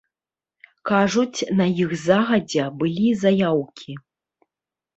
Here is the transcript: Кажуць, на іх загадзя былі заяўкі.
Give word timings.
Кажуць, 0.91 1.39
на 1.59 1.67
іх 1.85 1.93
загадзя 2.07 2.65
былі 2.81 3.07
заяўкі. 3.27 3.91